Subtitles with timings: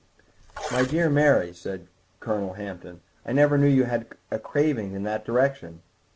[0.71, 1.85] "My dear Mary," said
[2.21, 5.83] Colonel Hampton, "I never knew you had a craving in that direction."